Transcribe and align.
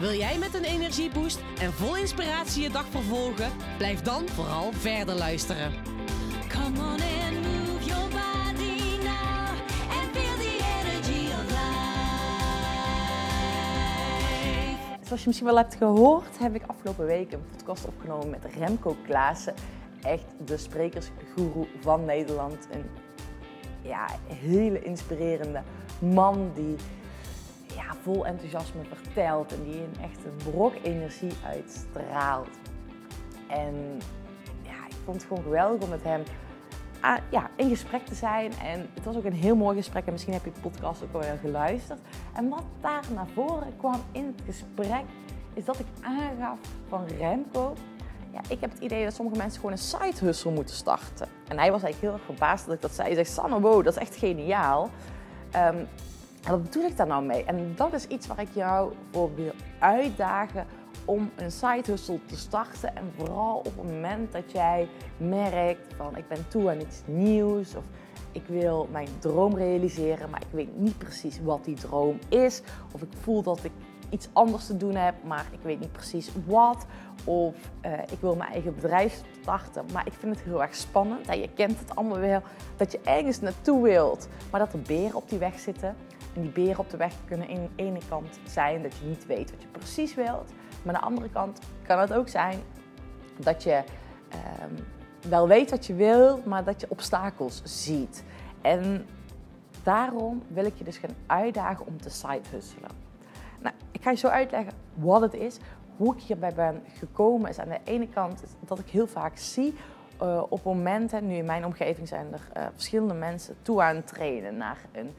Wil 0.00 0.12
jij 0.12 0.38
met 0.38 0.54
een 0.54 0.64
energieboost 0.64 1.40
en 1.58 1.72
vol 1.72 1.96
inspiratie 1.96 2.62
je 2.62 2.70
dag 2.70 2.86
vervolgen? 2.86 3.50
Blijf 3.76 4.02
dan 4.02 4.28
vooral 4.28 4.72
verder 4.72 5.14
luisteren. 5.14 5.72
Come 6.48 6.78
on 6.78 7.00
and 7.00 7.32
move 7.42 7.84
your 7.84 8.08
body 8.08 8.96
now 9.02 9.48
and 9.90 10.10
feel 10.12 10.36
the 10.38 10.58
energy 10.80 11.32
of 11.32 11.44
life. 11.48 11.96
Zoals 15.02 15.20
je 15.20 15.26
misschien 15.26 15.46
wel 15.46 15.56
hebt 15.56 15.74
gehoord, 15.74 16.38
heb 16.38 16.54
ik 16.54 16.62
afgelopen 16.66 17.06
week 17.06 17.32
een 17.32 17.44
podcast 17.56 17.84
opgenomen 17.84 18.30
met 18.30 18.44
Remco 18.58 18.96
Klaassen. 19.06 19.54
Echt 20.02 20.26
de 20.44 20.56
sprekersgoeroe 20.56 21.66
van 21.80 22.04
Nederland. 22.04 22.68
Een 22.70 22.84
ja, 23.82 24.06
hele 24.26 24.82
inspirerende 24.82 25.62
man 25.98 26.50
die 26.54 26.76
ja, 27.74 27.94
vol 28.02 28.26
enthousiasme 28.26 28.82
vertelt 28.84 29.52
en 29.52 29.64
die 29.64 29.74
een 29.74 30.02
echt 30.02 30.24
een 30.24 30.52
brok 30.52 30.74
energie 30.82 31.32
uitstraalt. 31.46 32.48
En 33.48 34.00
ja, 34.62 34.86
ik 34.88 34.96
vond 35.04 35.16
het 35.16 35.26
gewoon 35.26 35.42
geweldig 35.42 35.82
om 35.82 35.88
met 35.88 36.02
hem 36.02 36.22
ah, 37.00 37.18
ja, 37.30 37.50
in 37.56 37.68
gesprek 37.68 38.06
te 38.06 38.14
zijn. 38.14 38.52
En 38.62 38.88
het 38.94 39.04
was 39.04 39.16
ook 39.16 39.24
een 39.24 39.32
heel 39.32 39.56
mooi 39.56 39.76
gesprek. 39.76 40.06
En 40.06 40.12
misschien 40.12 40.32
heb 40.32 40.44
je 40.44 40.52
de 40.52 40.60
podcast 40.60 41.02
ook 41.02 41.12
wel 41.12 41.38
geluisterd. 41.40 42.00
En 42.34 42.48
wat 42.48 42.64
daar 42.80 43.04
naar 43.14 43.28
voren 43.34 43.76
kwam 43.76 44.00
in 44.12 44.26
het 44.26 44.42
gesprek, 44.44 45.04
is 45.54 45.64
dat 45.64 45.78
ik 45.78 45.86
aangaf 46.00 46.58
van 46.88 47.06
Remco. 47.18 47.74
Ja, 48.32 48.40
ik 48.48 48.60
heb 48.60 48.70
het 48.70 48.80
idee 48.80 49.04
dat 49.04 49.14
sommige 49.14 49.36
mensen 49.36 49.60
gewoon 49.60 49.72
een 49.72 49.82
side 49.82 50.26
hustle 50.26 50.52
moeten 50.52 50.74
starten. 50.74 51.28
En 51.48 51.58
hij 51.58 51.70
was 51.70 51.82
eigenlijk 51.82 52.00
heel 52.00 52.12
erg 52.12 52.36
verbaasd 52.36 52.66
dat 52.66 52.74
ik 52.74 52.80
dat 52.80 52.94
zei. 52.94 53.06
Hij 53.06 53.16
zegt, 53.16 53.30
Sanne, 53.30 53.60
wow, 53.60 53.84
dat 53.84 53.96
is 53.96 54.00
echt 54.00 54.16
geniaal. 54.16 54.90
Ehm, 55.50 55.84
en 56.44 56.50
wat 56.50 56.62
bedoel 56.62 56.84
ik 56.84 56.96
daar 56.96 57.06
nou 57.06 57.24
mee? 57.24 57.44
En 57.44 57.72
dat 57.76 57.92
is 57.92 58.06
iets 58.06 58.26
waar 58.26 58.40
ik 58.40 58.48
jou 58.52 58.92
voor 59.10 59.34
wil 59.34 59.52
uitdagen 59.78 60.66
om 61.04 61.30
een 61.36 61.50
side 61.50 61.82
hustle 61.84 62.20
te 62.26 62.36
starten. 62.36 62.96
En 62.96 63.12
vooral 63.16 63.56
op 63.56 63.64
het 63.64 63.76
moment 63.76 64.32
dat 64.32 64.52
jij 64.52 64.88
merkt 65.16 65.94
van 65.94 66.16
ik 66.16 66.28
ben 66.28 66.48
toe 66.48 66.70
aan 66.70 66.80
iets 66.80 67.02
nieuws 67.06 67.74
of 67.74 67.84
ik 68.32 68.46
wil 68.46 68.88
mijn 68.90 69.08
droom 69.18 69.56
realiseren, 69.56 70.30
maar 70.30 70.40
ik 70.40 70.52
weet 70.52 70.76
niet 70.76 70.98
precies 70.98 71.40
wat 71.42 71.64
die 71.64 71.76
droom 71.76 72.18
is. 72.28 72.62
Of 72.92 73.02
ik 73.02 73.08
voel 73.20 73.42
dat 73.42 73.64
ik 73.64 73.72
iets 74.10 74.28
anders 74.32 74.66
te 74.66 74.76
doen 74.76 74.94
heb, 74.94 75.14
maar 75.24 75.46
ik 75.50 75.58
weet 75.62 75.80
niet 75.80 75.92
precies 75.92 76.30
wat. 76.46 76.86
Of 77.24 77.54
eh, 77.80 77.92
ik 77.92 78.20
wil 78.20 78.36
mijn 78.36 78.52
eigen 78.52 78.74
bedrijf 78.74 79.22
starten, 79.40 79.84
maar 79.92 80.06
ik 80.06 80.12
vind 80.12 80.36
het 80.36 80.44
heel 80.44 80.62
erg 80.62 80.74
spannend. 80.74 81.26
Ja, 81.26 81.32
je 81.32 81.48
kent 81.54 81.78
het 81.78 81.96
allemaal 81.96 82.18
wel, 82.18 82.42
dat 82.76 82.92
je 82.92 83.00
ergens 83.04 83.40
naartoe 83.40 83.82
wilt, 83.82 84.28
maar 84.50 84.60
dat 84.60 84.72
er 84.72 84.82
beren 84.82 85.14
op 85.14 85.28
die 85.28 85.38
weg 85.38 85.58
zitten. 85.58 85.96
En 86.34 86.42
die 86.42 86.50
beren 86.50 86.78
op 86.78 86.90
de 86.90 86.96
weg 86.96 87.14
kunnen 87.24 87.48
aan 87.48 87.54
de 87.76 87.82
ene 87.82 88.00
kant 88.08 88.38
zijn 88.44 88.82
dat 88.82 88.96
je 88.96 89.06
niet 89.06 89.26
weet 89.26 89.50
wat 89.50 89.62
je 89.62 89.68
precies 89.68 90.14
wilt. 90.14 90.52
Maar 90.82 90.94
aan 90.94 91.00
de 91.00 91.06
andere 91.06 91.28
kant 91.28 91.58
kan 91.86 91.98
het 91.98 92.12
ook 92.12 92.28
zijn 92.28 92.58
dat 93.38 93.62
je 93.62 93.82
ehm, 94.28 94.74
wel 95.28 95.48
weet 95.48 95.70
wat 95.70 95.86
je 95.86 95.94
wil, 95.94 96.40
maar 96.44 96.64
dat 96.64 96.80
je 96.80 96.86
obstakels 96.90 97.62
ziet. 97.64 98.24
En 98.62 99.06
daarom 99.82 100.42
wil 100.48 100.64
ik 100.64 100.76
je 100.76 100.84
dus 100.84 100.96
gaan 100.96 101.14
uitdagen 101.26 101.86
om 101.86 102.00
te 102.00 102.10
side 102.10 102.48
hustelen. 102.50 102.90
Nou, 103.60 103.74
ik 103.90 104.02
ga 104.02 104.10
je 104.10 104.16
zo 104.16 104.26
uitleggen 104.26 104.72
wat 104.94 105.20
het 105.20 105.34
is. 105.34 105.58
Hoe 105.96 106.14
ik 106.14 106.22
hierbij 106.22 106.54
ben 106.54 106.82
gekomen 106.98 107.50
is 107.50 107.58
aan 107.58 107.68
de 107.68 107.80
ene 107.84 108.08
kant 108.08 108.42
dat 108.60 108.78
ik 108.78 108.88
heel 108.88 109.06
vaak 109.06 109.36
zie 109.36 109.74
uh, 110.22 110.42
op 110.48 110.64
momenten, 110.64 111.26
nu 111.26 111.34
in 111.34 111.44
mijn 111.44 111.64
omgeving 111.64 112.08
zijn 112.08 112.26
er 112.32 112.48
uh, 112.56 112.66
verschillende 112.72 113.14
mensen 113.14 113.56
toe 113.62 113.82
aan 113.82 113.96
het 113.96 114.12
naar 114.52 114.78
een 114.92 115.14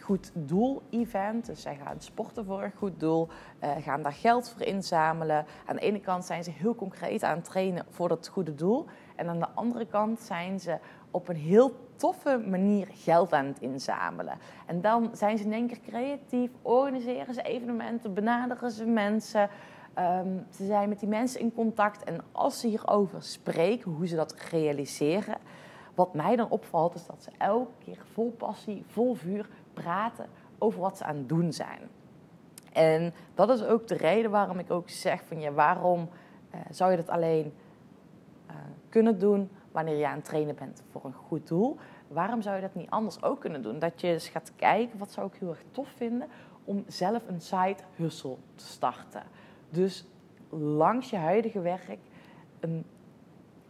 goed 0.00 0.30
doel-event. 0.34 1.46
Dus 1.46 1.62
zij 1.62 1.76
gaan 1.84 2.00
sporten 2.00 2.44
voor 2.44 2.62
een 2.62 2.72
goed 2.76 3.00
doel, 3.00 3.28
uh, 3.64 3.70
gaan 3.80 4.02
daar 4.02 4.12
geld 4.12 4.50
voor 4.50 4.62
inzamelen. 4.62 5.46
Aan 5.66 5.76
de 5.76 5.82
ene 5.82 6.00
kant 6.00 6.24
zijn 6.24 6.44
ze 6.44 6.50
heel 6.50 6.74
concreet 6.74 7.22
aan 7.22 7.36
het 7.36 7.44
trainen 7.44 7.86
voor 7.90 8.08
dat 8.08 8.28
goede 8.28 8.54
doel. 8.54 8.86
En 9.16 9.28
aan 9.28 9.38
de 9.38 9.48
andere 9.54 9.86
kant 9.86 10.20
zijn 10.20 10.60
ze 10.60 10.78
op 11.10 11.28
een 11.28 11.36
heel 11.36 11.88
toffe 11.96 12.42
manier 12.46 12.88
geld 12.92 13.32
aan 13.32 13.46
het 13.46 13.60
inzamelen. 13.60 14.38
En 14.66 14.80
dan 14.80 15.10
zijn 15.12 15.38
ze 15.38 15.44
in 15.44 15.52
één 15.52 15.66
keer 15.66 15.80
creatief, 15.80 16.50
organiseren 16.62 17.34
ze 17.34 17.42
evenementen, 17.42 18.14
benaderen 18.14 18.70
ze 18.70 18.86
mensen. 18.86 19.50
Um, 19.98 20.46
ze 20.50 20.66
zijn 20.66 20.88
met 20.88 21.00
die 21.00 21.08
mensen 21.08 21.40
in 21.40 21.54
contact. 21.54 22.04
En 22.04 22.20
als 22.32 22.60
ze 22.60 22.66
hierover 22.66 23.22
spreken, 23.22 23.92
hoe 23.92 24.06
ze 24.06 24.16
dat 24.16 24.34
realiseren 24.50 25.36
wat 26.00 26.14
mij 26.14 26.36
dan 26.36 26.50
opvalt 26.50 26.94
is 26.94 27.06
dat 27.06 27.22
ze 27.22 27.30
elke 27.38 27.72
keer 27.84 28.02
vol 28.12 28.30
passie, 28.30 28.84
vol 28.86 29.14
vuur 29.14 29.48
praten 29.72 30.26
over 30.58 30.80
wat 30.80 30.96
ze 30.96 31.04
aan 31.04 31.16
het 31.16 31.28
doen 31.28 31.52
zijn. 31.52 31.80
En 32.72 33.12
dat 33.34 33.50
is 33.50 33.64
ook 33.64 33.86
de 33.86 33.96
reden 33.96 34.30
waarom 34.30 34.58
ik 34.58 34.70
ook 34.70 34.88
zeg 34.88 35.24
van 35.24 35.40
ja, 35.40 35.52
waarom 35.52 36.08
uh, 36.54 36.60
zou 36.70 36.90
je 36.90 36.96
dat 36.96 37.08
alleen 37.08 37.52
uh, 38.50 38.56
kunnen 38.88 39.18
doen 39.18 39.50
wanneer 39.72 39.96
je 39.96 40.06
aan 40.06 40.14
het 40.14 40.24
trainen 40.24 40.54
bent 40.54 40.82
voor 40.90 41.04
een 41.04 41.12
goed 41.12 41.48
doel? 41.48 41.76
Waarom 42.08 42.42
zou 42.42 42.56
je 42.56 42.62
dat 42.62 42.74
niet 42.74 42.90
anders 42.90 43.22
ook 43.22 43.40
kunnen 43.40 43.62
doen? 43.62 43.78
Dat 43.78 44.00
je 44.00 44.06
eens 44.06 44.28
gaat 44.28 44.52
kijken, 44.56 44.98
wat 44.98 45.12
zou 45.12 45.26
ik 45.26 45.34
heel 45.38 45.48
erg 45.48 45.64
tof 45.70 45.88
vinden 45.88 46.28
om 46.64 46.84
zelf 46.86 47.28
een 47.28 47.40
side 47.40 47.82
hustle 47.96 48.36
te 48.54 48.64
starten. 48.64 49.22
Dus 49.70 50.06
langs 50.50 51.10
je 51.10 51.16
huidige 51.16 51.60
werk 51.60 51.98
een 52.60 52.84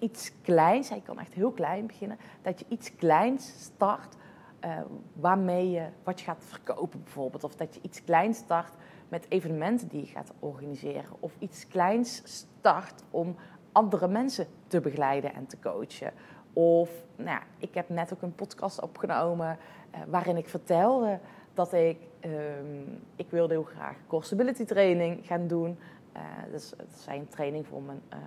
iets 0.01 0.33
kleins, 0.43 0.89
hij 0.89 1.01
kan 1.01 1.19
echt 1.19 1.35
heel 1.35 1.51
klein 1.51 1.87
beginnen, 1.87 2.19
dat 2.43 2.59
je 2.59 2.65
iets 2.69 2.97
kleins 2.97 3.53
start 3.59 4.17
uh, 4.65 4.81
waarmee 5.13 5.71
je 5.71 5.87
wat 6.03 6.19
je 6.21 6.25
gaat 6.25 6.45
verkopen 6.45 7.03
bijvoorbeeld. 7.03 7.45
Of 7.45 7.55
dat 7.55 7.75
je 7.75 7.81
iets 7.83 8.05
kleins 8.05 8.39
start 8.39 8.73
met 9.09 9.27
evenementen 9.29 9.89
die 9.89 10.01
je 10.01 10.07
gaat 10.07 10.33
organiseren. 10.39 11.11
Of 11.21 11.33
iets 11.39 11.67
kleins 11.67 12.23
start 12.25 13.03
om 13.11 13.37
andere 13.73 14.09
mensen 14.09 14.47
te 14.67 14.81
begeleiden 14.81 15.35
en 15.35 15.47
te 15.47 15.59
coachen. 15.59 16.13
Of, 16.53 16.91
nou 17.17 17.29
ja, 17.29 17.43
ik 17.59 17.75
heb 17.75 17.89
net 17.89 18.13
ook 18.13 18.23
een 18.23 18.35
podcast 18.35 18.81
opgenomen 18.81 19.59
uh, 19.95 20.01
waarin 20.09 20.37
ik 20.37 20.49
vertelde 20.49 21.19
dat 21.55 21.73
ik, 21.73 21.99
um, 22.21 23.01
ik 23.17 23.31
wilde 23.31 23.55
heel 23.55 23.63
graag 23.63 23.97
core 24.07 24.25
stability 24.25 24.65
training 24.65 25.27
gaan 25.27 25.47
doen. 25.47 25.79
Uh, 26.17 26.23
dus 26.53 26.71
het 26.77 27.01
zijn 27.01 27.29
training 27.29 27.67
voor 27.67 27.83
mijn 27.83 28.03
uh, 28.13 28.19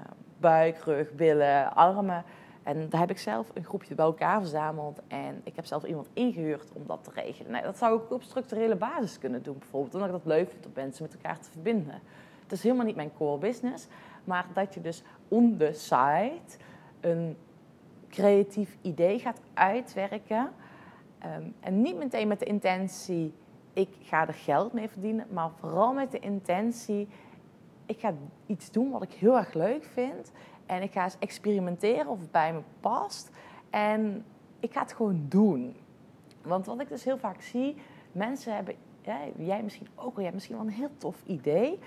buik, 0.43 0.77
rug, 0.77 1.13
billen, 1.13 1.75
armen. 1.75 2.23
En 2.63 2.89
daar 2.89 2.99
heb 2.99 3.09
ik 3.09 3.17
zelf 3.17 3.51
een 3.53 3.63
groepje 3.63 3.95
bij 3.95 4.05
elkaar 4.05 4.39
verzameld. 4.39 4.99
En 5.07 5.41
ik 5.43 5.55
heb 5.55 5.65
zelf 5.65 5.83
iemand 5.83 6.07
ingehuurd 6.13 6.71
om 6.73 6.83
dat 6.85 7.03
te 7.03 7.11
regelen. 7.13 7.51
Nou, 7.51 7.63
dat 7.63 7.77
zou 7.77 8.01
ik 8.01 8.11
op 8.11 8.23
structurele 8.23 8.75
basis 8.75 9.19
kunnen 9.19 9.43
doen, 9.43 9.57
bijvoorbeeld. 9.57 9.93
Omdat 9.93 10.09
ik 10.09 10.15
dat 10.15 10.25
leuk 10.25 10.49
vind 10.51 10.65
om 10.65 10.71
mensen 10.75 11.03
met 11.03 11.13
elkaar 11.13 11.39
te 11.39 11.51
verbinden. 11.51 12.01
Het 12.43 12.51
is 12.51 12.63
helemaal 12.63 12.85
niet 12.85 12.95
mijn 12.95 13.13
core 13.13 13.37
business. 13.37 13.87
Maar 14.23 14.45
dat 14.53 14.73
je 14.73 14.81
dus 14.81 15.03
on 15.27 15.57
the 15.57 15.69
side 15.73 16.57
een 16.99 17.37
creatief 18.09 18.77
idee 18.81 19.19
gaat 19.19 19.41
uitwerken. 19.53 20.49
Um, 21.25 21.53
en 21.59 21.81
niet 21.81 21.97
meteen 21.97 22.27
met 22.27 22.39
de 22.39 22.45
intentie, 22.45 23.33
ik 23.73 23.89
ga 24.03 24.27
er 24.27 24.33
geld 24.33 24.73
mee 24.73 24.89
verdienen. 24.89 25.25
Maar 25.29 25.49
vooral 25.59 25.93
met 25.93 26.11
de 26.11 26.19
intentie, 26.19 27.07
ik 27.85 27.99
ga 27.99 28.13
iets 28.45 28.71
doen 28.71 28.91
wat 28.91 29.03
ik 29.03 29.13
heel 29.13 29.37
erg 29.37 29.53
leuk 29.53 29.83
vind. 29.83 30.31
En 30.65 30.81
ik 30.81 30.91
ga 30.91 31.03
eens 31.03 31.19
experimenteren 31.19 32.07
of 32.07 32.19
het 32.19 32.31
bij 32.31 32.53
me 32.53 32.61
past. 32.79 33.31
En 33.69 34.25
ik 34.59 34.73
ga 34.73 34.81
het 34.81 34.93
gewoon 34.93 35.25
doen. 35.29 35.75
Want 36.41 36.65
wat 36.65 36.81
ik 36.81 36.89
dus 36.89 37.03
heel 37.03 37.17
vaak 37.17 37.41
zie, 37.41 37.75
mensen 38.11 38.55
hebben, 38.55 38.75
jij 39.37 39.63
misschien 39.63 39.87
ook 39.95 40.05
al, 40.05 40.13
jij 40.13 40.23
hebt 40.23 40.33
misschien 40.33 40.55
wel 40.55 40.65
een 40.65 40.71
heel 40.71 40.97
tof 40.97 41.23
idee. 41.25 41.79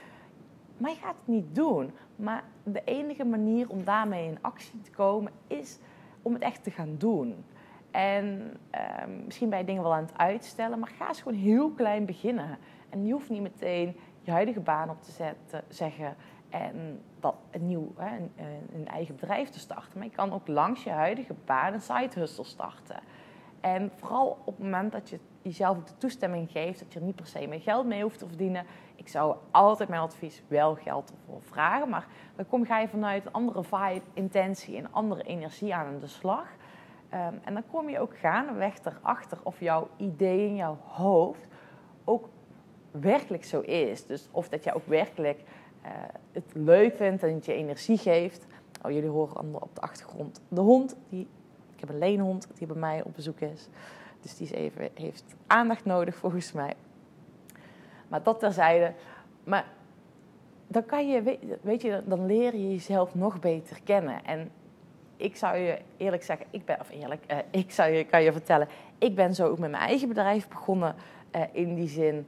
Maar 0.77 0.91
je 0.91 0.97
gaat 0.97 1.17
het 1.17 1.27
niet 1.27 1.55
doen. 1.55 1.93
Maar 2.17 2.45
de 2.63 2.83
enige 2.85 3.25
manier 3.25 3.71
om 3.71 3.85
daarmee 3.85 4.27
in 4.27 4.39
actie 4.41 4.81
te 4.81 4.91
komen 4.91 5.33
is 5.47 5.79
om 6.23 6.33
het 6.33 6.43
echt 6.43 6.65
te 6.65 6.71
gaan 6.71 6.95
doen. 6.99 7.45
En 7.91 8.57
uh, 8.75 9.07
misschien 9.25 9.49
ben 9.49 9.59
je 9.59 9.65
dingen 9.65 9.83
wel 9.83 9.95
aan 9.95 10.03
het 10.03 10.19
uitstellen, 10.19 10.79
maar 10.79 10.89
ga 10.89 11.09
eens 11.09 11.21
gewoon 11.21 11.39
heel 11.39 11.71
klein 11.71 12.07
beginnen. 12.07 12.59
En 12.89 13.07
je 13.07 13.13
hoeft 13.13 13.31
niet 13.31 13.43
meteen 13.43 13.97
je 14.27 14.33
huidige 14.33 14.61
baan 14.61 14.91
op 14.91 15.03
te 15.03 15.11
zetten, 15.11 15.63
zeggen 15.69 16.17
en 16.49 17.03
dat 17.21 17.35
een 17.51 17.67
nieuw, 17.67 17.93
hè, 17.97 18.17
een, 18.17 18.33
een, 18.75 18.89
eigen 18.89 19.15
bedrijf 19.15 19.49
te 19.49 19.59
starten. 19.59 19.99
Maar 19.99 20.07
je 20.07 20.13
kan 20.13 20.33
ook 20.33 20.49
langs 20.49 20.85
je 20.85 20.91
huidige 20.91 21.35
baan 21.45 21.73
een 21.73 21.81
side 21.81 22.21
hustle 22.21 22.45
starten. 22.45 23.01
En 23.61 23.91
vooral 23.95 24.39
op 24.45 24.57
het 24.57 24.59
moment 24.59 24.93
dat 24.93 25.09
je 25.09 25.19
jezelf 25.43 25.85
de 25.85 25.97
toestemming 25.99 26.51
geeft 26.51 26.79
dat 26.79 26.93
je 26.93 27.01
niet 27.01 27.15
per 27.15 27.27
se 27.27 27.47
meer 27.47 27.61
geld 27.61 27.87
mee 27.87 28.03
hoeft 28.03 28.19
te 28.19 28.27
verdienen. 28.27 28.67
Ik 28.95 29.09
zou 29.09 29.37
altijd 29.51 29.89
mijn 29.89 30.01
advies 30.01 30.43
wel 30.49 30.75
geld 30.75 31.11
ervoor 31.11 31.43
vragen, 31.43 31.89
maar 31.89 32.07
dan 32.37 32.47
kom, 32.47 32.67
je 32.67 32.89
vanuit 32.89 33.27
een 33.27 33.33
andere 33.33 33.65
vibe, 33.65 34.03
intentie 34.13 34.77
en 34.77 34.93
andere 34.93 35.23
energie 35.23 35.75
aan 35.75 35.99
de 35.99 36.07
slag. 36.07 36.47
Ehm, 37.09 37.35
en 37.45 37.55
dan 37.55 37.63
kom 37.71 37.89
je 37.89 38.01
ook 38.01 38.19
gaandeweg 38.19 38.85
erachter 38.85 39.39
of 39.43 39.61
jouw 39.61 39.89
idee 39.97 40.47
in 40.49 40.57
jouw 40.57 40.79
hoofd 40.83 41.47
ook 42.05 42.29
werkelijk 43.01 43.45
zo 43.45 43.61
is. 43.61 44.07
Dus 44.07 44.29
of 44.31 44.49
dat 44.49 44.65
je 44.65 44.75
ook 44.75 44.87
werkelijk 44.87 45.41
eh, 45.83 45.91
het 46.33 46.45
leuk 46.53 46.97
vindt 46.97 47.23
en 47.23 47.35
het 47.35 47.45
je 47.45 47.53
energie 47.53 47.99
geeft. 47.99 48.47
Oh, 48.83 48.91
jullie 48.91 49.09
horen 49.09 49.63
op 49.63 49.75
de 49.75 49.81
achtergrond 49.81 50.41
de 50.49 50.61
hond. 50.61 50.97
Die, 51.09 51.29
ik 51.75 51.81
heb 51.81 51.89
een 51.89 51.99
leenhond 51.99 52.49
die 52.55 52.67
bij 52.67 52.77
mij 52.77 53.03
op 53.03 53.15
bezoek 53.15 53.41
is. 53.41 53.69
Dus 54.21 54.37
die 54.37 54.47
is 54.47 54.53
even, 54.53 54.89
heeft 54.95 55.25
aandacht 55.47 55.85
nodig 55.85 56.15
volgens 56.15 56.53
mij. 56.53 56.75
Maar 58.09 58.23
dat 58.23 58.39
terzijde. 58.39 58.93
Maar 59.45 59.67
dan 60.67 60.87
kan 60.87 61.09
je, 61.09 61.39
weet 61.63 61.83
je, 61.83 62.03
dan 62.07 62.27
leer 62.27 62.57
je 62.57 62.71
jezelf 62.71 63.15
nog 63.15 63.41
beter 63.41 63.81
kennen. 63.85 64.25
En 64.25 64.51
ik 65.17 65.37
zou 65.37 65.57
je 65.57 65.79
eerlijk 65.97 66.23
zeggen, 66.23 66.47
ik 66.51 66.65
ben, 66.65 66.81
of 66.81 66.91
eerlijk, 66.91 67.25
uh, 67.31 67.37
ik 67.51 67.71
zou 67.71 67.91
je, 67.91 68.05
kan 68.05 68.23
je 68.23 68.33
vertellen, 68.33 68.69
ik 68.99 69.15
ben 69.15 69.35
zo 69.35 69.49
ook 69.49 69.59
met 69.59 69.71
mijn 69.71 69.83
eigen 69.83 70.09
bedrijf 70.09 70.49
begonnen. 70.49 70.95
Uh, 71.37 71.43
in 71.53 71.75
die 71.75 71.89
zin, 71.89 72.27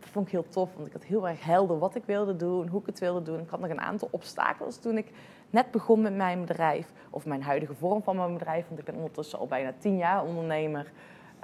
dat 0.00 0.08
vond 0.08 0.26
ik 0.26 0.32
heel 0.32 0.48
tof, 0.48 0.74
want 0.74 0.86
ik 0.86 0.92
had 0.92 1.04
heel 1.04 1.28
erg 1.28 1.44
helder 1.44 1.78
wat 1.78 1.94
ik 1.94 2.04
wilde 2.04 2.36
doen, 2.36 2.68
hoe 2.68 2.80
ik 2.80 2.86
het 2.86 2.98
wilde 2.98 3.22
doen. 3.22 3.40
Ik 3.40 3.48
had 3.48 3.60
nog 3.60 3.70
een 3.70 3.80
aantal 3.80 4.08
obstakels 4.10 4.76
toen 4.76 4.96
ik 4.96 5.10
net 5.50 5.70
begon 5.70 6.00
met 6.00 6.14
mijn 6.14 6.40
bedrijf, 6.40 6.92
of 7.10 7.26
mijn 7.26 7.42
huidige 7.42 7.74
vorm 7.74 8.02
van 8.02 8.16
mijn 8.16 8.32
bedrijf, 8.32 8.66
want 8.68 8.78
ik 8.80 8.84
ben 8.84 8.94
ondertussen 8.94 9.38
al 9.38 9.46
bijna 9.46 9.72
tien 9.78 9.96
jaar 9.96 10.24
ondernemer. 10.24 10.92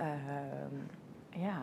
Uh, 0.00 0.06
ja, 1.42 1.62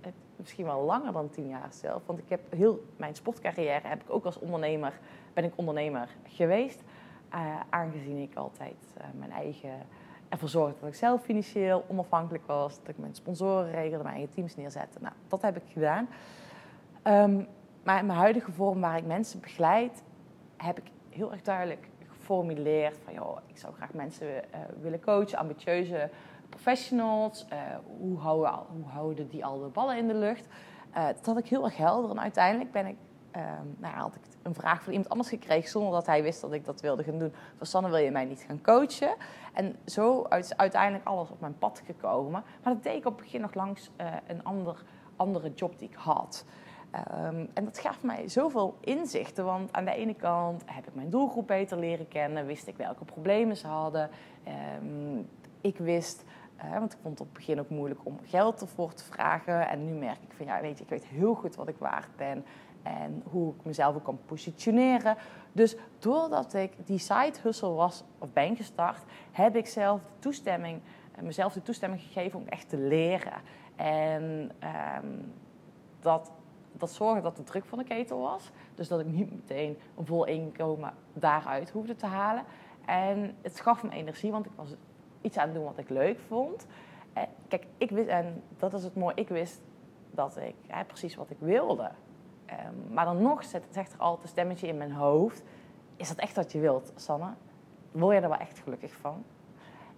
het, 0.00 0.14
misschien 0.36 0.64
wel 0.64 0.82
langer 0.82 1.12
dan 1.12 1.30
tien 1.30 1.48
jaar 1.48 1.68
zelf, 1.70 2.02
want 2.06 2.18
ik 2.18 2.28
heb 2.28 2.40
heel 2.52 2.84
mijn 2.96 3.14
sportcarrière 3.14 3.88
heb 3.88 4.02
ik 4.02 4.10
ook 4.10 4.24
als 4.24 4.38
ondernemer, 4.38 4.98
ben 5.32 5.44
ik 5.44 5.52
ondernemer 5.56 6.08
geweest. 6.24 6.82
Uh, 7.34 7.60
aangezien 7.68 8.16
ik 8.16 8.34
altijd 8.34 8.94
uh, 8.98 9.04
mijn 9.18 9.30
eigen 9.30 9.72
ervoor 10.28 10.48
zorgde 10.48 10.80
dat 10.80 10.88
ik 10.88 10.94
zelf 10.94 11.22
financieel 11.22 11.84
onafhankelijk 11.88 12.46
was, 12.46 12.78
dat 12.78 12.88
ik 12.88 12.98
mijn 12.98 13.14
sponsoren 13.14 13.70
regelde, 13.70 14.02
mijn 14.02 14.16
eigen 14.16 14.34
teams 14.34 14.56
neerzette. 14.56 14.98
Nou, 15.00 15.14
dat 15.28 15.42
heb 15.42 15.56
ik 15.56 15.62
gedaan. 15.72 16.08
Um, 17.04 17.46
maar 17.82 17.98
in 17.98 18.06
mijn 18.06 18.18
huidige 18.18 18.52
vorm, 18.52 18.80
waar 18.80 18.96
ik 18.96 19.06
mensen 19.06 19.40
begeleid, 19.40 20.02
heb 20.56 20.78
ik 20.78 20.90
heel 21.08 21.32
erg 21.32 21.42
duidelijk 21.42 21.88
geformuleerd 22.06 22.98
van, 23.04 23.14
joh, 23.14 23.38
ik 23.46 23.58
zou 23.58 23.74
graag 23.74 23.92
mensen 23.92 24.26
uh, 24.26 24.60
willen 24.80 25.00
coachen, 25.00 25.38
ambitieuze 25.38 26.10
professionals. 26.48 27.46
hoe, 27.98 28.18
houden, 28.18 28.52
hoe 28.72 28.84
houden 28.84 29.28
die 29.28 29.44
al 29.44 29.58
de 29.58 29.66
ballen 29.66 29.96
in 29.96 30.08
de 30.08 30.14
lucht? 30.14 30.46
dat 30.92 31.26
had 31.26 31.38
ik 31.38 31.46
heel 31.46 31.64
erg 31.64 31.76
helder 31.76 32.10
en 32.10 32.20
uiteindelijk 32.20 32.72
ben 32.72 32.86
ik 32.86 32.96
Um, 33.38 33.76
nou 33.78 33.94
had 33.94 34.14
ik 34.14 34.20
een 34.42 34.54
vraag 34.54 34.82
van 34.82 34.92
iemand 34.92 35.10
anders 35.10 35.28
gekregen 35.28 35.70
zonder 35.70 35.92
dat 35.92 36.06
hij 36.06 36.22
wist 36.22 36.40
dat 36.40 36.52
ik 36.52 36.64
dat 36.64 36.80
wilde 36.80 37.02
gaan 37.02 37.18
doen. 37.18 37.32
Van 37.56 37.66
Sanne, 37.66 37.88
wil 37.88 37.98
je 37.98 38.10
mij 38.10 38.24
niet 38.24 38.44
gaan 38.46 38.60
coachen? 38.60 39.14
En 39.52 39.76
zo 39.86 40.22
is 40.22 40.56
uiteindelijk 40.56 41.06
alles 41.06 41.30
op 41.30 41.40
mijn 41.40 41.58
pad 41.58 41.82
gekomen. 41.86 42.42
Maar 42.62 42.72
dat 42.74 42.82
deed 42.82 42.96
ik 42.96 43.06
op 43.06 43.14
het 43.14 43.22
begin 43.24 43.40
nog 43.40 43.54
langs 43.54 43.90
uh, 44.00 44.06
een 44.26 44.44
ander, 44.44 44.82
andere 45.16 45.52
job 45.54 45.78
die 45.78 45.88
ik 45.88 45.96
had. 45.96 46.44
Um, 46.94 47.48
en 47.54 47.64
dat 47.64 47.78
gaf 47.78 48.02
mij 48.02 48.28
zoveel 48.28 48.76
inzichten, 48.80 49.44
want 49.44 49.72
aan 49.72 49.84
de 49.84 49.94
ene 49.94 50.14
kant 50.14 50.62
heb 50.66 50.86
ik 50.86 50.94
mijn 50.94 51.10
doelgroep 51.10 51.46
beter 51.46 51.78
leren 51.78 52.08
kennen, 52.08 52.46
wist 52.46 52.66
ik 52.66 52.76
welke 52.76 53.04
problemen 53.04 53.56
ze 53.56 53.66
hadden. 53.66 54.10
Um, 54.82 55.28
ik 55.60 55.78
wist 55.78 56.24
uh, 56.64 56.78
want 56.78 56.92
ik 56.92 56.98
vond 57.02 57.18
het 57.18 57.28
op 57.28 57.34
het 57.34 57.46
begin 57.46 57.60
ook 57.60 57.68
moeilijk 57.68 58.00
om 58.02 58.18
geld 58.24 58.60
ervoor 58.60 58.94
te 58.94 59.04
vragen. 59.04 59.68
En 59.68 59.84
nu 59.84 59.92
merk 59.92 60.22
ik 60.22 60.32
van 60.32 60.46
ja, 60.46 60.60
weet 60.60 60.78
je, 60.78 60.84
ik 60.84 60.90
weet 60.90 61.04
heel 61.04 61.34
goed 61.34 61.54
wat 61.54 61.68
ik 61.68 61.76
waard 61.78 62.16
ben 62.16 62.44
en 62.88 63.22
hoe 63.30 63.54
ik 63.54 63.64
mezelf 63.64 63.94
ook 63.94 64.04
kan 64.04 64.18
positioneren. 64.26 65.16
Dus 65.52 65.76
doordat 65.98 66.54
ik 66.54 66.72
die 66.84 66.98
side 66.98 67.34
hustle 67.42 67.70
was 67.70 68.04
of 68.18 68.32
ben 68.32 68.56
gestart, 68.56 69.02
heb 69.32 69.56
ik 69.56 69.66
zelf 69.66 70.00
de 70.00 70.18
toestemming, 70.18 70.80
eh, 71.14 71.22
mezelf 71.22 71.52
de 71.52 71.62
toestemming 71.62 72.02
gegeven 72.02 72.40
om 72.40 72.46
echt 72.46 72.68
te 72.68 72.76
leren. 72.76 73.40
En 73.76 74.50
um, 75.02 75.32
dat, 76.00 76.30
dat 76.72 76.90
zorgde 76.90 77.22
dat 77.22 77.36
de 77.36 77.42
druk 77.42 77.64
van 77.64 77.78
de 77.78 77.84
ketel 77.84 78.18
was. 78.18 78.50
Dus 78.74 78.88
dat 78.88 79.00
ik 79.00 79.06
niet 79.06 79.32
meteen 79.32 79.78
een 79.96 80.06
vol 80.06 80.24
inkomen 80.24 80.92
daaruit 81.12 81.70
hoefde 81.70 81.96
te 81.96 82.06
halen. 82.06 82.44
En 82.86 83.36
het 83.42 83.60
gaf 83.60 83.82
me 83.82 83.90
energie, 83.90 84.30
want 84.30 84.46
ik 84.46 84.52
was 84.54 84.74
iets 85.20 85.36
aan 85.36 85.44
het 85.44 85.54
doen 85.54 85.64
wat 85.64 85.78
ik 85.78 85.88
leuk 85.88 86.18
vond. 86.18 86.66
En 87.12 87.22
eh, 87.22 87.28
kijk, 87.48 87.66
ik 87.76 87.90
wist, 87.90 88.08
en 88.08 88.42
dat 88.56 88.74
is 88.74 88.84
het 88.84 88.94
mooie, 88.94 89.14
ik 89.14 89.28
wist 89.28 89.60
dat 90.10 90.36
ik 90.36 90.86
precies 90.86 91.14
wat 91.14 91.30
ik 91.30 91.36
wilde. 91.40 91.90
Um, 92.50 92.92
maar 92.94 93.04
dan 93.04 93.22
nog 93.22 93.44
zegt 93.70 93.92
er 93.92 93.98
altijd 93.98 94.22
een 94.22 94.28
stemmetje 94.28 94.66
in 94.66 94.76
mijn 94.76 94.92
hoofd. 94.92 95.42
Is 95.96 96.08
dat 96.08 96.16
echt 96.16 96.36
wat 96.36 96.52
je 96.52 96.58
wilt, 96.58 96.92
Sanne? 96.96 97.34
Word 97.90 98.16
je 98.16 98.22
er 98.22 98.28
wel 98.28 98.38
echt 98.38 98.58
gelukkig 98.58 98.96
van? 98.96 99.24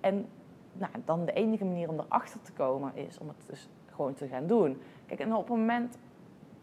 En 0.01 0.29
nou, 0.73 0.93
dan 1.05 1.25
de 1.25 1.33
enige 1.33 1.65
manier 1.65 1.89
om 1.89 1.99
erachter 1.99 2.43
te 2.43 2.53
komen 2.53 2.97
is 2.97 3.19
om 3.19 3.29
het 3.29 3.47
dus 3.47 3.69
gewoon 3.91 4.15
te 4.15 4.29
gaan 4.29 4.47
doen. 4.47 4.83
Kijk, 5.07 5.21
en 5.21 5.35
op 5.35 5.49
het 5.49 5.57
moment... 5.57 5.99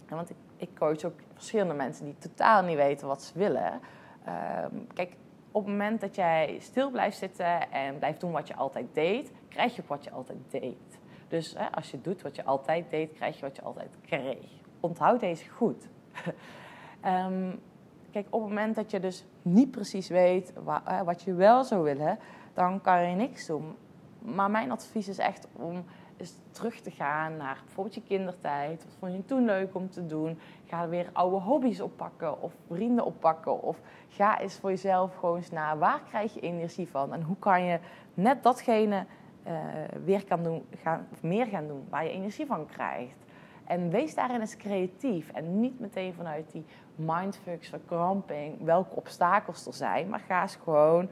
Want 0.10 0.30
ik, 0.30 0.36
ik 0.56 0.70
coach 0.76 1.04
ook 1.04 1.20
verschillende 1.34 1.74
mensen 1.74 2.06
die 2.06 2.18
totaal 2.18 2.64
niet 2.64 2.76
weten 2.76 3.08
wat 3.08 3.24
ze 3.24 3.38
willen. 3.38 3.74
Um, 3.74 4.88
kijk, 4.94 5.16
op 5.52 5.64
het 5.64 5.72
moment 5.72 6.02
dat 6.02 6.16
jij 6.16 6.58
stil 6.60 6.92
blijft 6.92 7.18
zitten 7.18 7.72
en 7.72 7.98
blijft 7.98 8.20
doen 8.20 8.32
wat 8.32 8.48
je 8.48 8.56
altijd 8.56 8.86
deed... 8.94 9.32
krijg 9.50 9.76
je 9.76 9.82
ook 9.82 9.88
wat 9.88 10.04
je 10.04 10.12
altijd 10.12 10.38
deed. 10.48 10.97
Dus 11.28 11.54
hè, 11.58 11.72
als 11.72 11.92
je 11.92 12.02
doet 12.02 12.22
wat 12.22 12.36
je 12.36 12.44
altijd 12.44 12.90
deed, 12.90 13.14
krijg 13.14 13.36
je 13.36 13.42
wat 13.42 13.56
je 13.56 13.62
altijd 13.62 13.90
kreeg 14.02 14.58
onthoud 14.80 15.20
deze 15.20 15.50
goed. 15.50 15.88
um, 17.06 17.60
kijk, 18.14 18.26
op 18.30 18.42
het 18.42 18.50
moment 18.50 18.76
dat 18.76 18.92
je 18.92 19.00
dus 19.00 19.26
niet 19.42 19.72
precies 19.72 20.08
weet 20.08 20.54
wat, 20.64 20.82
wat 21.06 21.22
je 21.22 21.34
wel 21.34 21.64
zou 21.64 21.84
willen, 21.84 22.20
dan 22.54 22.82
kan 22.82 23.10
je 23.10 23.16
niks 23.16 23.46
doen. 23.46 23.76
Maar 24.20 24.52
mijn 24.52 24.72
advies 24.72 25.08
is 25.08 25.18
echt 25.18 25.48
om 25.54 25.84
eens 26.18 26.34
terug 26.52 26.80
te 26.80 26.92
gaan 26.92 27.38
naar 27.38 27.62
bijvoorbeeld 27.66 27.96
je 27.96 28.02
kindertijd. 28.02 28.84
Wat 28.84 28.96
vond 29.00 29.14
je 29.14 29.26
toen 29.26 29.46
leuk 29.46 29.76
om 29.76 29.90
te 29.90 30.06
doen? 30.06 30.40
Ga 30.66 30.88
weer 30.88 31.10
oude 31.14 31.36
hobby's 31.36 31.80
oppakken 31.80 32.42
of 32.42 32.54
vrienden 32.68 33.06
oppakken. 33.06 33.62
Of 33.62 33.80
ga 34.08 34.40
eens 34.40 34.56
voor 34.56 34.70
jezelf 34.70 35.16
gewoon 35.16 35.36
eens 35.36 35.52
naar 35.52 35.78
waar 35.78 36.02
krijg 36.10 36.34
je 36.34 36.40
energie 36.40 36.88
van? 36.88 37.14
En 37.14 37.22
hoe 37.22 37.38
kan 37.40 37.64
je 37.64 37.80
net 38.14 38.44
datgene 38.44 39.06
uh, 39.48 39.54
weer 40.04 40.26
kan 40.26 40.44
doen, 40.44 40.66
gaan, 40.82 41.08
of 41.12 41.24
meer 41.24 41.46
gaan 41.46 41.68
doen 41.68 41.86
waar 41.90 42.04
je 42.04 42.10
energie 42.10 42.46
van 42.46 42.66
krijgt? 42.66 43.26
En 43.66 43.90
wees 43.90 44.16
daarin 44.16 44.40
eens 44.40 44.58
creatief. 44.58 45.32
En 45.32 45.60
niet 45.60 45.80
meteen 45.80 46.14
vanuit 46.14 46.52
die 46.52 46.66
mindfucks, 46.96 47.70
verkramping, 47.70 48.64
welke 48.64 48.96
obstakels 48.96 49.66
er 49.66 49.74
zijn. 49.74 50.10
Maar 50.10 50.20
ga 50.20 50.42
eens 50.42 50.56
gewoon, 50.56 51.10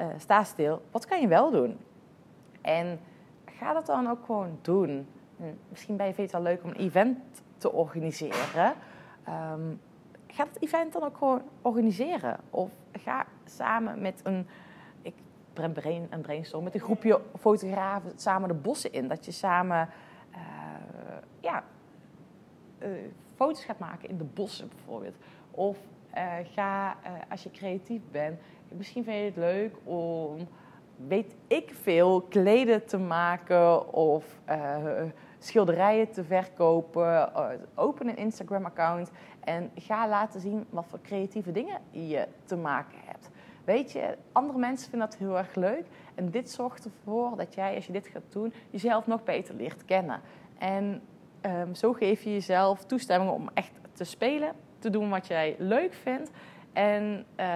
uh, 0.00 0.06
sta 0.16 0.44
stil. 0.44 0.82
Wat 0.90 1.06
kan 1.06 1.20
je 1.20 1.28
wel 1.28 1.50
doen? 1.50 1.78
En 2.60 3.00
ga 3.44 3.72
dat 3.72 3.86
dan 3.86 4.10
ook 4.10 4.24
gewoon 4.24 4.58
doen. 4.62 5.06
Hm, 5.36 5.44
misschien 5.68 5.96
ben 5.96 6.06
je 6.06 6.14
het 6.16 6.32
wel 6.32 6.42
leuk 6.42 6.62
om 6.62 6.70
een 6.70 6.76
event 6.76 7.18
te 7.56 7.72
organiseren. 7.72 8.74
Um, 9.28 9.80
ga 10.26 10.44
dat 10.44 10.62
event 10.62 10.92
dan 10.92 11.02
ook 11.02 11.16
gewoon 11.16 11.42
organiseren. 11.62 12.36
Of 12.50 12.70
ga 12.92 13.26
samen 13.44 14.00
met 14.00 14.20
een, 14.24 14.48
brain, 15.52 16.06
een 16.10 16.20
brainstorm, 16.20 16.64
met 16.64 16.74
een 16.74 16.80
groepje 16.80 17.20
fotografen 17.38 18.12
samen 18.16 18.48
de 18.48 18.54
bossen 18.54 18.92
in. 18.92 19.08
Dat 19.08 19.24
je 19.24 19.32
samen 19.32 19.88
uh, 20.32 20.38
ja, 21.40 21.64
uh, 22.78 22.88
foto's 23.34 23.64
gaat 23.64 23.78
maken 23.78 24.08
in 24.08 24.18
de 24.18 24.24
bossen 24.24 24.68
bijvoorbeeld. 24.68 25.16
Of 25.50 25.78
uh, 26.14 26.32
ga, 26.42 26.96
als 27.30 27.42
je 27.42 27.50
creatief 27.50 28.02
bent, 28.10 28.40
misschien 28.68 29.04
vind 29.04 29.16
je 29.16 29.24
het 29.24 29.36
leuk 29.36 29.76
om, 29.84 30.48
weet 30.96 31.34
ik 31.46 31.74
veel, 31.74 32.20
kleden 32.20 32.86
te 32.86 32.98
maken 32.98 33.92
of 33.92 34.40
schilderijen 35.38 36.10
te 36.10 36.24
verkopen. 36.24 37.32
open 37.74 38.08
een 38.08 38.16
Instagram-account 38.16 39.10
en 39.40 39.70
ga 39.74 40.08
laten 40.08 40.40
zien 40.40 40.66
wat 40.70 40.86
voor 40.86 41.00
creatieve 41.02 41.52
dingen 41.52 41.80
je 41.90 42.28
te 42.44 42.56
maken. 42.56 42.98
Weet 43.70 43.92
je, 43.92 44.16
andere 44.32 44.58
mensen 44.58 44.90
vinden 44.90 45.08
dat 45.08 45.18
heel 45.18 45.38
erg 45.38 45.54
leuk. 45.54 45.86
En 46.14 46.30
dit 46.30 46.50
zorgt 46.50 46.84
ervoor 46.84 47.36
dat 47.36 47.54
jij, 47.54 47.74
als 47.74 47.86
je 47.86 47.92
dit 47.92 48.06
gaat 48.06 48.22
doen, 48.28 48.52
jezelf 48.70 49.06
nog 49.06 49.24
beter 49.24 49.54
leert 49.54 49.84
kennen. 49.84 50.20
En 50.58 51.02
um, 51.42 51.74
zo 51.74 51.92
geef 51.92 52.22
je 52.22 52.32
jezelf 52.32 52.84
toestemming 52.84 53.30
om 53.30 53.48
echt 53.54 53.70
te 53.92 54.04
spelen, 54.04 54.52
te 54.78 54.90
doen 54.90 55.10
wat 55.10 55.26
jij 55.26 55.56
leuk 55.58 55.94
vindt. 55.94 56.30
En 56.72 57.26
uh, 57.36 57.46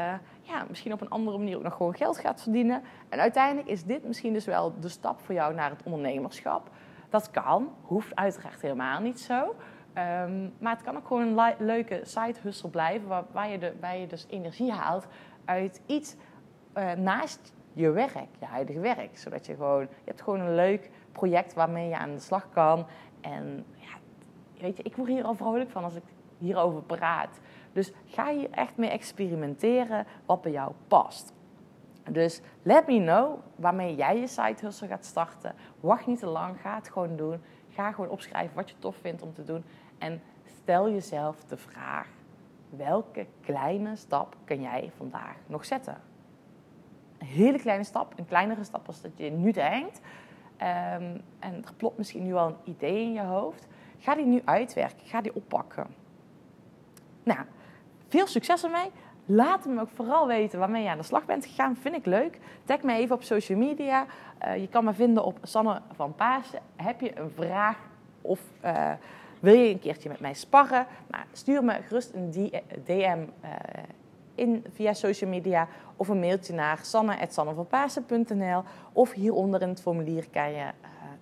ja, 0.40 0.64
misschien 0.68 0.92
op 0.92 1.00
een 1.00 1.08
andere 1.08 1.38
manier 1.38 1.56
ook 1.56 1.62
nog 1.62 1.76
gewoon 1.76 1.94
geld 1.94 2.18
gaat 2.18 2.42
verdienen. 2.42 2.82
En 3.08 3.20
uiteindelijk 3.20 3.68
is 3.68 3.84
dit 3.84 4.04
misschien 4.04 4.32
dus 4.32 4.44
wel 4.44 4.80
de 4.80 4.88
stap 4.88 5.20
voor 5.20 5.34
jou 5.34 5.54
naar 5.54 5.70
het 5.70 5.82
ondernemerschap. 5.82 6.70
Dat 7.08 7.30
kan, 7.30 7.72
hoeft 7.82 8.14
uiteraard 8.14 8.60
helemaal 8.60 9.00
niet 9.00 9.20
zo. 9.20 9.54
Um, 9.98 10.52
maar 10.58 10.72
het 10.72 10.82
kan 10.82 10.96
ook 10.96 11.06
gewoon 11.06 11.38
een 11.38 11.54
leuke 11.58 12.00
side 12.02 12.38
hustle 12.42 12.68
blijven, 12.68 13.08
waar, 13.08 13.24
waar, 13.32 13.48
je 13.48 13.58
de, 13.58 13.72
je 14.00 14.06
dus 14.06 14.26
energie 14.28 14.72
haalt 14.72 15.06
uit 15.44 15.80
iets 15.86 16.16
uh, 16.74 16.92
naast 16.92 17.52
je 17.72 17.90
werk, 17.90 18.28
je 18.38 18.44
huidige 18.44 18.80
werk. 18.80 19.18
Zodat 19.18 19.46
je 19.46 19.54
gewoon, 19.54 19.80
je 19.80 19.88
hebt 20.04 20.22
gewoon 20.22 20.40
een 20.40 20.54
leuk 20.54 20.90
project 21.12 21.54
waarmee 21.54 21.88
je 21.88 21.96
aan 21.96 22.14
de 22.14 22.20
slag 22.20 22.48
kan. 22.50 22.86
En 23.20 23.64
ja, 23.76 23.92
weet 24.60 24.76
je, 24.76 24.82
ik 24.82 24.96
word 24.96 25.08
hier 25.08 25.24
al 25.24 25.34
vrolijk 25.34 25.70
van 25.70 25.84
als 25.84 25.94
ik 25.94 26.02
hierover 26.38 26.82
praat. 26.82 27.40
Dus 27.72 27.92
ga 28.06 28.32
hier 28.32 28.50
echt 28.50 28.76
mee 28.76 28.90
experimenteren 28.90 30.06
wat 30.26 30.42
bij 30.42 30.52
jou 30.52 30.72
past. 30.88 31.32
Dus 32.10 32.40
let 32.62 32.86
me 32.86 32.98
know 32.98 33.38
waarmee 33.56 33.94
jij 33.94 34.20
je 34.20 34.26
side 34.26 34.56
hustle 34.60 34.88
gaat 34.88 35.04
starten. 35.04 35.54
Wacht 35.80 36.06
niet 36.06 36.18
te 36.18 36.26
lang, 36.26 36.60
ga 36.60 36.74
het 36.74 36.90
gewoon 36.90 37.16
doen. 37.16 37.40
Ga 37.68 37.92
gewoon 37.92 38.10
opschrijven 38.10 38.56
wat 38.56 38.70
je 38.70 38.78
tof 38.78 38.96
vindt 38.96 39.22
om 39.22 39.32
te 39.32 39.44
doen. 39.44 39.64
En 39.98 40.22
stel 40.44 40.90
jezelf 40.90 41.44
de 41.44 41.56
vraag, 41.56 42.08
welke 42.76 43.26
kleine 43.40 43.96
stap 43.96 44.36
kan 44.44 44.60
jij 44.60 44.90
vandaag 44.96 45.36
nog 45.46 45.64
zetten? 45.64 46.00
Een 47.18 47.26
hele 47.26 47.58
kleine 47.58 47.84
stap, 47.84 48.12
een 48.16 48.26
kleinere 48.26 48.64
stap 48.64 48.86
als 48.86 49.02
dat 49.02 49.10
je 49.16 49.30
nu 49.30 49.52
denkt. 49.52 50.00
Ehm, 50.56 51.18
en 51.38 51.64
er 51.64 51.74
plopt 51.76 51.98
misschien 51.98 52.24
nu 52.24 52.34
al 52.34 52.48
een 52.48 52.56
idee 52.64 53.02
in 53.02 53.12
je 53.12 53.22
hoofd. 53.22 53.66
Ga 53.98 54.14
die 54.14 54.26
nu 54.26 54.42
uitwerken, 54.44 55.06
ga 55.06 55.20
die 55.20 55.34
oppakken. 55.34 55.86
Nou, 57.22 57.40
veel 58.08 58.26
succes 58.26 58.64
ermee. 58.64 58.90
Laat 59.26 59.66
me 59.66 59.80
ook 59.80 59.88
vooral 59.88 60.26
weten 60.26 60.58
waarmee 60.58 60.82
je 60.82 60.88
aan 60.88 60.98
de 60.98 61.02
slag 61.02 61.24
bent 61.24 61.46
gegaan. 61.46 61.76
Vind 61.76 61.94
ik 61.94 62.06
leuk. 62.06 62.38
Tag 62.64 62.82
me 62.82 62.92
even 62.92 63.14
op 63.14 63.22
social 63.22 63.58
media. 63.58 64.06
Uh, 64.46 64.56
je 64.56 64.68
kan 64.68 64.84
me 64.84 64.92
vinden 64.92 65.24
op 65.24 65.38
Sanne 65.42 65.80
van 65.92 66.14
Paasen. 66.14 66.60
Heb 66.76 67.00
je 67.00 67.18
een 67.18 67.30
vraag 67.30 67.78
of 68.20 68.40
uh, 68.64 68.90
wil 69.44 69.54
je 69.54 69.70
een 69.70 69.78
keertje 69.78 70.08
met 70.08 70.20
mij 70.20 70.34
sparren? 70.34 70.86
Nou, 71.10 71.24
stuur 71.32 71.64
me 71.64 71.72
gerust 71.72 72.12
een 72.14 72.30
DM 72.84 73.18
uh, 73.44 73.50
in 74.34 74.64
via 74.72 74.92
social 74.92 75.30
media 75.30 75.68
of 75.96 76.08
een 76.08 76.20
mailtje 76.20 76.54
naar 76.54 76.78
sanne.sannevanpaasen.nl 76.82 78.62
of 78.92 79.12
hieronder 79.12 79.62
in 79.62 79.68
het 79.68 79.80
formulier 79.80 80.26
kan 80.30 80.52
je 80.52 80.64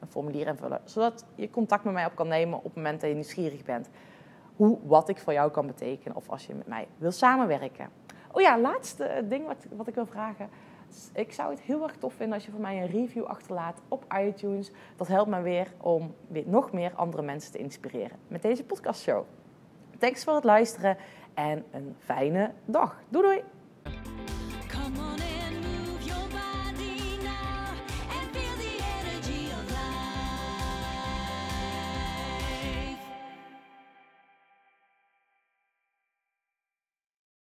een 0.00 0.08
formulier 0.08 0.46
invullen, 0.46 0.80
zodat 0.84 1.24
je 1.34 1.50
contact 1.50 1.84
met 1.84 1.92
mij 1.92 2.06
op 2.06 2.14
kan 2.14 2.28
nemen 2.28 2.58
op 2.58 2.64
het 2.64 2.74
moment 2.74 3.00
dat 3.00 3.08
je 3.08 3.14
nieuwsgierig 3.14 3.62
bent 3.62 3.88
hoe, 4.56 4.78
wat 4.82 5.08
ik 5.08 5.18
voor 5.18 5.32
jou 5.32 5.50
kan 5.50 5.66
betekenen 5.66 6.16
of 6.16 6.28
als 6.28 6.46
je 6.46 6.54
met 6.54 6.66
mij 6.66 6.86
wil 6.96 7.10
samenwerken. 7.10 7.88
Oh 8.32 8.40
ja, 8.40 8.58
laatste 8.58 9.24
ding 9.28 9.46
wat, 9.46 9.66
wat 9.76 9.86
ik 9.88 9.94
wil 9.94 10.06
vragen. 10.06 10.48
Ik 11.12 11.32
zou 11.32 11.50
het 11.50 11.60
heel 11.60 11.82
erg 11.82 11.96
tof 11.96 12.14
vinden 12.14 12.34
als 12.34 12.44
je 12.44 12.50
voor 12.50 12.60
mij 12.60 12.82
een 12.82 12.90
review 12.90 13.24
achterlaat 13.24 13.80
op 13.88 14.04
iTunes. 14.18 14.70
Dat 14.96 15.08
helpt 15.08 15.30
me 15.30 15.40
weer 15.40 15.72
om 15.80 16.14
weer 16.28 16.44
nog 16.46 16.72
meer 16.72 16.92
andere 16.94 17.22
mensen 17.22 17.52
te 17.52 17.58
inspireren 17.58 18.18
met 18.28 18.42
deze 18.42 18.64
podcastshow. 18.64 19.24
Thanks 19.98 20.24
voor 20.24 20.34
het 20.34 20.44
luisteren 20.44 20.96
en 21.34 21.64
een 21.70 21.96
fijne 21.98 22.52
dag. 22.64 23.02
Doei 23.08 23.24
doei! 23.24 23.61